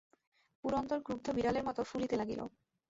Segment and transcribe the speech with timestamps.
[0.63, 2.41] পুরন্দর ক্রুদ্ধ বিড়ালের মতো ফুলিতে লাগিল।